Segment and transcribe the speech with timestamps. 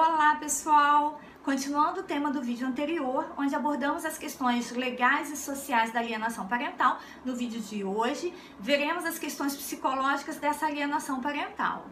[0.00, 1.20] Olá pessoal!
[1.42, 6.46] Continuando o tema do vídeo anterior, onde abordamos as questões legais e sociais da alienação
[6.46, 11.84] parental, no vídeo de hoje veremos as questões psicológicas dessa alienação parental.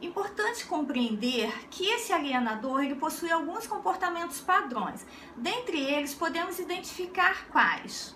[0.00, 5.04] Importante compreender que esse alienador ele possui alguns comportamentos padrões.
[5.36, 8.15] Dentre eles, podemos identificar quais?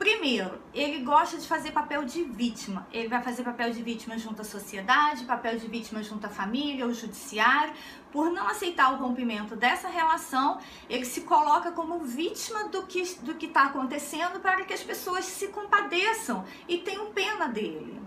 [0.00, 2.86] Primeiro, ele gosta de fazer papel de vítima.
[2.90, 6.86] Ele vai fazer papel de vítima junto à sociedade, papel de vítima junto à família,
[6.86, 7.74] ao judiciário.
[8.10, 13.34] Por não aceitar o rompimento dessa relação, ele se coloca como vítima do que do
[13.34, 18.00] que está acontecendo para que as pessoas se compadeçam e tenham pena dele.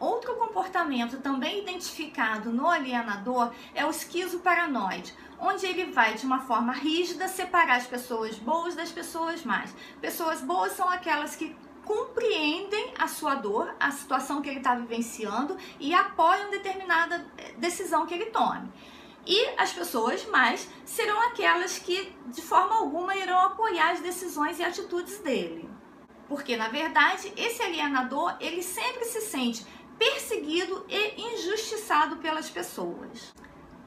[0.00, 6.72] Outro comportamento também identificado no alienador é o esquizoparanoide, onde ele vai de uma forma
[6.72, 9.74] rígida separar as pessoas boas das pessoas más.
[10.00, 15.58] Pessoas boas são aquelas que compreendem a sua dor, a situação que ele está vivenciando
[15.78, 18.72] e apoiam determinada eh, decisão que ele tome.
[19.26, 24.64] E as pessoas mais serão aquelas que de forma alguma irão apoiar as decisões e
[24.64, 25.68] atitudes dele.
[26.26, 29.66] Porque na verdade, esse alienador, ele sempre se sente
[30.00, 33.34] perseguido e injustiçado pelas pessoas.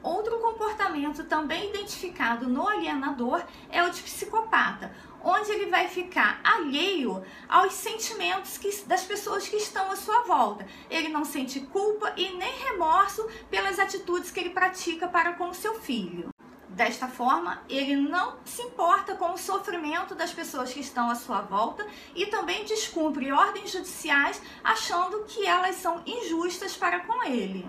[0.00, 7.24] Outro comportamento também identificado no alienador é o de psicopata, onde ele vai ficar alheio
[7.48, 10.64] aos sentimentos que, das pessoas que estão à sua volta.
[10.88, 15.80] Ele não sente culpa e nem remorso pelas atitudes que ele pratica para com seu
[15.80, 16.33] filho.
[16.74, 21.40] Desta forma, ele não se importa com o sofrimento das pessoas que estão à sua
[21.40, 27.64] volta e também descumpre ordens judiciais achando que elas são injustas para com ele.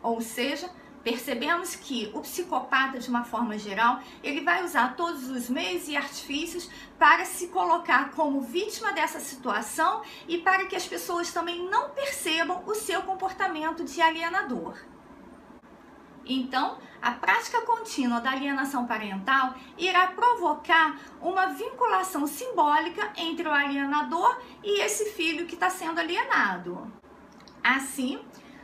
[0.00, 0.70] Ou seja,
[1.02, 5.96] percebemos que o psicopata, de uma forma geral, ele vai usar todos os meios e
[5.96, 11.90] artifícios para se colocar como vítima dessa situação e para que as pessoas também não
[11.90, 14.93] percebam o seu comportamento de alienador.
[16.26, 24.38] Então, a prática contínua da alienação parental irá provocar uma vinculação simbólica entre o alienador
[24.62, 26.90] e esse filho que está sendo alienado.
[27.62, 28.20] Assim,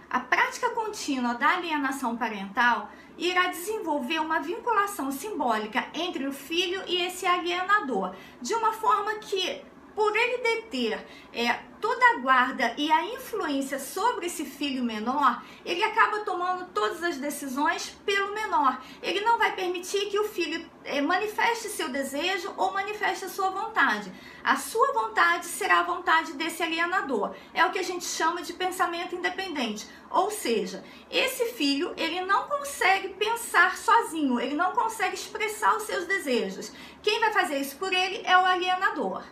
[0.08, 7.02] a prática contínua da alienação parental irá desenvolver uma vinculação simbólica entre o filho e
[7.02, 9.62] esse alienador, de uma forma que
[9.94, 15.82] por ele deter é, toda a guarda e a influência sobre esse filho menor, ele
[15.82, 18.80] acaba tomando todas as decisões pelo menor.
[19.02, 23.50] Ele não vai permitir que o filho é, manifeste seu desejo ou manifeste a sua
[23.50, 24.12] vontade.
[24.44, 27.34] A sua vontade será a vontade desse alienador.
[27.54, 29.88] É o que a gente chama de pensamento independente.
[30.10, 36.06] Ou seja, esse filho ele não consegue pensar sozinho, ele não consegue expressar os seus
[36.06, 36.72] desejos.
[37.02, 39.22] Quem vai fazer isso por ele é o alienador.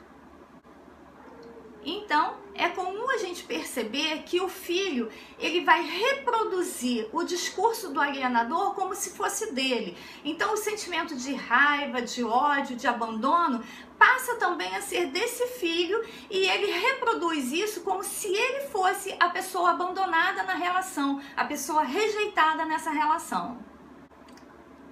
[1.85, 8.01] Então, é comum a gente perceber que o filho, ele vai reproduzir o discurso do
[8.01, 9.97] alienador como se fosse dele.
[10.25, 13.63] Então, o sentimento de raiva, de ódio, de abandono
[13.97, 19.29] passa também a ser desse filho e ele reproduz isso como se ele fosse a
[19.29, 23.59] pessoa abandonada na relação, a pessoa rejeitada nessa relação.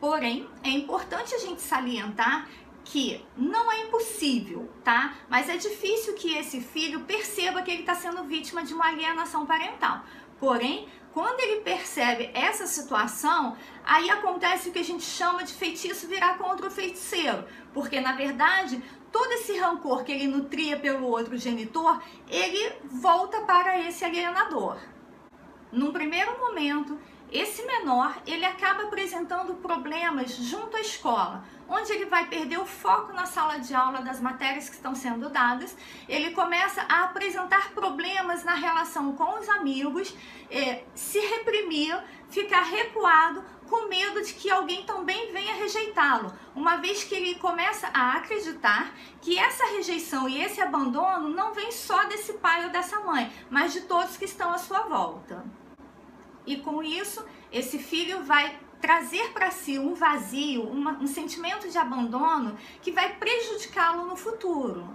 [0.01, 2.49] Porém, é importante a gente salientar
[2.87, 5.17] que não é impossível, tá?
[5.29, 9.45] Mas é difícil que esse filho perceba que ele está sendo vítima de uma alienação
[9.45, 10.05] parental.
[10.39, 16.07] Porém, quando ele percebe essa situação, aí acontece o que a gente chama de feitiço
[16.07, 18.81] virar contra o feiticeiro, porque na verdade
[19.11, 24.77] todo esse rancor que ele nutria pelo outro genitor, ele volta para esse alienador.
[25.73, 26.99] Num primeiro momento,
[27.31, 33.13] esse menor ele acaba apresentando problemas junto à escola, onde ele vai perder o foco
[33.13, 35.77] na sala de aula das matérias que estão sendo dadas,
[36.09, 40.15] ele começa a apresentar problemas na relação com os amigos,
[40.51, 42.01] é, se reprimir,
[42.31, 47.89] ficar recuado, com medo de que alguém também venha rejeitá-lo, uma vez que ele começa
[47.93, 53.01] a acreditar que essa rejeição e esse abandono não vem só desse pai ou dessa
[53.01, 55.45] mãe, mas de todos que estão à sua volta.
[56.47, 61.77] E com isso, esse filho vai trazer para si um vazio, uma, um sentimento de
[61.77, 64.89] abandono que vai prejudicá-lo no futuro.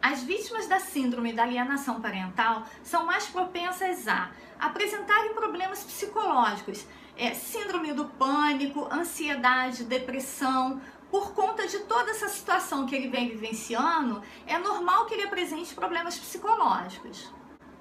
[0.00, 6.86] As vítimas da síndrome da alienação parental são mais propensas a apresentarem problemas psicológicos,
[7.16, 10.80] é, síndrome do pânico, ansiedade, depressão.
[11.10, 15.74] Por conta de toda essa situação que ele vem vivenciando, é normal que ele apresente
[15.74, 17.32] problemas psicológicos.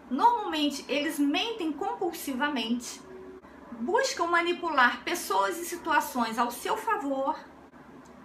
[0.09, 3.01] Normalmente, eles mentem compulsivamente,
[3.80, 7.38] buscam manipular pessoas e situações ao seu favor,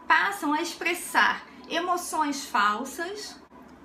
[0.07, 3.41] passam a expressar emoções falsas,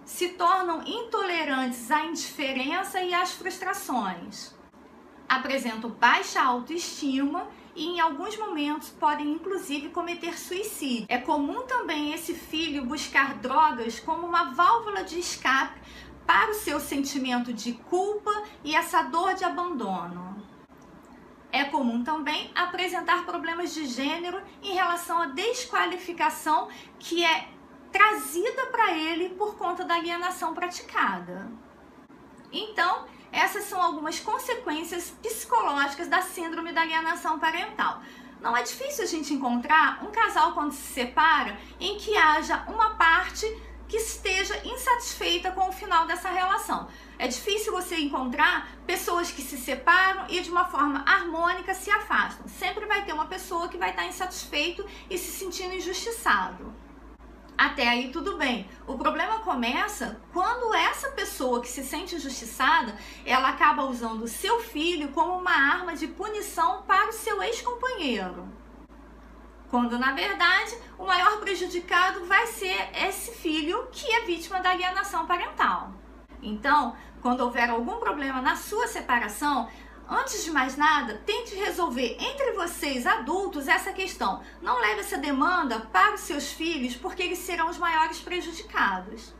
[0.05, 4.55] se tornam intolerantes à indiferença e às frustrações.
[5.27, 11.05] apresentam baixa autoestima e em alguns momentos podem inclusive cometer suicídio.
[11.09, 15.79] É comum também esse filho buscar drogas como uma válvula de escape
[16.27, 20.45] para o seu sentimento de culpa e essa dor de abandono.
[21.49, 26.67] É comum também apresentar problemas de gênero em relação à desqualificação
[26.99, 27.47] que é
[27.93, 31.49] trazida para ele por conta da alienação praticada.
[32.51, 38.01] Então, essas são algumas consequências psicológicas da síndrome da alienação parental.
[38.41, 42.95] Não é difícil a gente encontrar um casal quando se separa em que haja uma
[42.95, 43.45] parte
[43.87, 46.87] que esteja insatisfeita com o final dessa relação.
[47.17, 52.47] É difícil você encontrar pessoas que se separam e de uma forma harmônica se afastam.
[52.47, 56.73] Sempre vai ter uma pessoa que vai estar insatisfeito e se sentindo injustiçado.
[57.57, 58.69] Até aí tudo bem.
[58.85, 62.95] O problema começa quando essa pessoa que se sente injustiçada,
[63.25, 68.47] ela acaba usando o seu filho como uma arma de punição para o seu ex-companheiro.
[69.69, 75.25] Quando na verdade o maior prejudicado vai ser esse filho que é vítima da alienação
[75.25, 75.91] parental.
[76.41, 79.67] Então, quando houver algum problema na sua separação,
[80.09, 84.41] Antes de mais nada, tente resolver entre vocês adultos essa questão.
[84.61, 89.35] Não leve essa demanda para os seus filhos, porque eles serão os maiores prejudicados.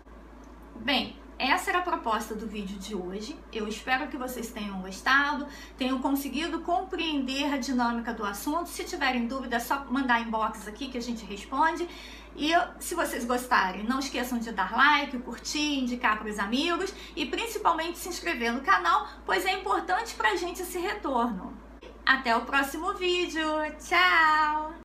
[0.76, 3.38] Bem, essa era a proposta do vídeo de hoje.
[3.52, 5.48] Eu espero que vocês tenham gostado,
[5.78, 8.68] tenham conseguido compreender a dinâmica do assunto.
[8.70, 11.88] Se tiverem dúvida, é só mandar inbox aqui que a gente responde.
[12.36, 17.26] E se vocês gostarem, não esqueçam de dar like, curtir, indicar para os amigos e
[17.26, 21.58] principalmente se inscrever no canal, pois é importante para a gente esse retorno.
[22.06, 23.48] Até o próximo vídeo.
[23.80, 24.78] Tchau!